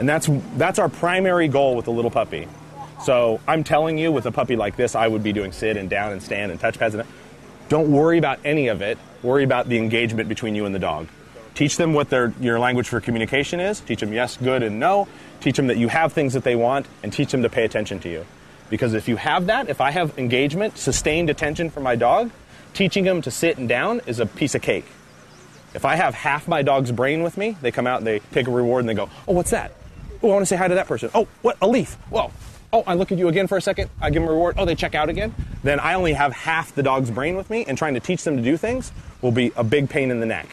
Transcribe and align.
And 0.00 0.08
that's, 0.08 0.28
that's 0.56 0.78
our 0.78 0.88
primary 0.88 1.46
goal 1.46 1.76
with 1.76 1.86
a 1.86 1.90
little 1.90 2.10
puppy. 2.10 2.48
So 3.04 3.38
I'm 3.46 3.62
telling 3.62 3.98
you, 3.98 4.10
with 4.10 4.24
a 4.24 4.32
puppy 4.32 4.56
like 4.56 4.74
this, 4.74 4.94
I 4.94 5.06
would 5.06 5.22
be 5.22 5.32
doing 5.32 5.52
sit 5.52 5.76
and 5.76 5.90
down 5.90 6.12
and 6.12 6.22
stand 6.22 6.50
and 6.50 6.58
touch 6.58 6.78
pads. 6.78 6.94
And 6.94 7.06
don't 7.68 7.92
worry 7.92 8.16
about 8.16 8.40
any 8.42 8.68
of 8.68 8.80
it. 8.80 8.96
Worry 9.22 9.44
about 9.44 9.68
the 9.68 9.76
engagement 9.76 10.28
between 10.28 10.54
you 10.54 10.64
and 10.64 10.74
the 10.74 10.78
dog. 10.78 11.08
Teach 11.54 11.76
them 11.76 11.92
what 11.92 12.08
their, 12.08 12.32
your 12.40 12.58
language 12.58 12.88
for 12.88 12.98
communication 13.00 13.60
is. 13.60 13.80
Teach 13.80 14.00
them 14.00 14.14
yes, 14.14 14.38
good, 14.38 14.62
and 14.62 14.80
no. 14.80 15.06
Teach 15.40 15.56
them 15.56 15.66
that 15.66 15.76
you 15.76 15.88
have 15.88 16.14
things 16.14 16.32
that 16.32 16.44
they 16.44 16.56
want, 16.56 16.86
and 17.02 17.12
teach 17.12 17.30
them 17.30 17.42
to 17.42 17.50
pay 17.50 17.66
attention 17.66 18.00
to 18.00 18.08
you. 18.08 18.24
Because 18.70 18.94
if 18.94 19.06
you 19.06 19.16
have 19.16 19.46
that, 19.46 19.68
if 19.68 19.82
I 19.82 19.90
have 19.90 20.18
engagement, 20.18 20.78
sustained 20.78 21.28
attention 21.28 21.68
from 21.68 21.82
my 21.82 21.96
dog, 21.96 22.30
teaching 22.72 23.04
them 23.04 23.20
to 23.20 23.30
sit 23.30 23.58
and 23.58 23.68
down 23.68 24.00
is 24.06 24.18
a 24.18 24.24
piece 24.24 24.54
of 24.54 24.62
cake. 24.62 24.86
If 25.74 25.84
I 25.84 25.96
have 25.96 26.14
half 26.14 26.48
my 26.48 26.62
dog's 26.62 26.90
brain 26.90 27.22
with 27.22 27.36
me, 27.36 27.58
they 27.60 27.70
come 27.70 27.86
out 27.86 27.98
and 27.98 28.06
they 28.06 28.20
take 28.32 28.46
a 28.46 28.50
reward 28.50 28.80
and 28.80 28.88
they 28.88 28.94
go, 28.94 29.10
Oh, 29.28 29.34
what's 29.34 29.50
that? 29.50 29.72
Oh, 30.22 30.30
I 30.30 30.32
want 30.34 30.42
to 30.42 30.46
say 30.46 30.56
hi 30.56 30.68
to 30.68 30.74
that 30.74 30.86
person. 30.86 31.10
Oh, 31.14 31.26
what? 31.42 31.56
A 31.62 31.66
leaf. 31.66 31.94
Whoa. 32.10 32.30
Oh, 32.72 32.84
I 32.86 32.94
look 32.94 33.10
at 33.10 33.18
you 33.18 33.28
again 33.28 33.46
for 33.46 33.56
a 33.56 33.62
second. 33.62 33.90
I 34.00 34.10
give 34.10 34.22
them 34.22 34.28
a 34.28 34.32
reward. 34.32 34.54
Oh, 34.58 34.64
they 34.64 34.74
check 34.74 34.94
out 34.94 35.08
again. 35.08 35.34
Then 35.62 35.80
I 35.80 35.94
only 35.94 36.12
have 36.12 36.32
half 36.32 36.74
the 36.74 36.82
dog's 36.82 37.10
brain 37.10 37.36
with 37.36 37.50
me, 37.50 37.64
and 37.66 37.76
trying 37.76 37.94
to 37.94 38.00
teach 38.00 38.22
them 38.22 38.36
to 38.36 38.42
do 38.42 38.56
things 38.56 38.92
will 39.22 39.32
be 39.32 39.52
a 39.56 39.64
big 39.64 39.88
pain 39.88 40.10
in 40.10 40.20
the 40.20 40.26
neck. 40.26 40.48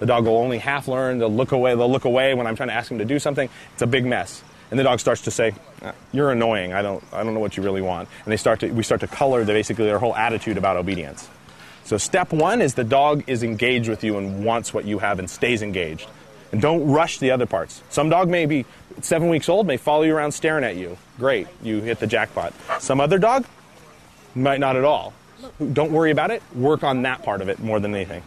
The 0.00 0.06
dog 0.06 0.24
will 0.24 0.36
only 0.36 0.58
half 0.58 0.88
learn. 0.88 1.18
They'll 1.18 1.28
look 1.28 1.52
away. 1.52 1.74
They'll 1.74 1.90
look 1.90 2.04
away 2.04 2.34
when 2.34 2.46
I'm 2.46 2.56
trying 2.56 2.68
to 2.68 2.74
ask 2.74 2.88
them 2.88 2.98
to 2.98 3.04
do 3.04 3.18
something. 3.18 3.48
It's 3.72 3.82
a 3.82 3.86
big 3.86 4.06
mess. 4.06 4.42
And 4.70 4.78
the 4.78 4.84
dog 4.84 5.00
starts 5.00 5.22
to 5.22 5.30
say, 5.30 5.54
"Uh, 5.82 5.92
"You're 6.12 6.30
annoying. 6.30 6.72
I 6.72 6.82
don't. 6.82 7.02
I 7.12 7.24
don't 7.24 7.34
know 7.34 7.40
what 7.40 7.56
you 7.56 7.62
really 7.62 7.82
want." 7.82 8.08
And 8.24 8.32
they 8.32 8.36
start 8.36 8.60
to. 8.60 8.70
We 8.70 8.82
start 8.82 9.00
to 9.00 9.08
color 9.08 9.44
the, 9.44 9.52
basically 9.52 9.86
their 9.86 9.98
whole 9.98 10.14
attitude 10.14 10.56
about 10.56 10.76
obedience. 10.76 11.28
So 11.84 11.96
step 11.96 12.32
one 12.32 12.62
is 12.62 12.74
the 12.74 12.84
dog 12.84 13.24
is 13.26 13.42
engaged 13.42 13.88
with 13.88 14.04
you 14.04 14.18
and 14.18 14.44
wants 14.44 14.72
what 14.72 14.84
you 14.84 14.98
have 14.98 15.18
and 15.18 15.28
stays 15.28 15.62
engaged. 15.62 16.06
And 16.52 16.60
don't 16.62 16.86
rush 16.90 17.18
the 17.18 17.30
other 17.30 17.46
parts. 17.46 17.82
Some 17.90 18.08
dog 18.08 18.28
may 18.28 18.46
be 18.46 18.64
seven 19.02 19.28
weeks 19.28 19.48
old, 19.48 19.66
may 19.66 19.76
follow 19.76 20.02
you 20.02 20.14
around 20.14 20.32
staring 20.32 20.64
at 20.64 20.76
you. 20.76 20.96
Great, 21.18 21.46
you 21.62 21.80
hit 21.80 21.98
the 21.98 22.06
jackpot. 22.06 22.52
Some 22.80 23.00
other 23.00 23.18
dog 23.18 23.44
might 24.34 24.60
not 24.60 24.76
at 24.76 24.84
all. 24.84 25.12
Don't 25.72 25.92
worry 25.92 26.10
about 26.10 26.30
it. 26.30 26.42
Work 26.54 26.82
on 26.82 27.02
that 27.02 27.22
part 27.22 27.40
of 27.40 27.48
it 27.48 27.58
more 27.58 27.80
than 27.80 27.94
anything. 27.94 28.22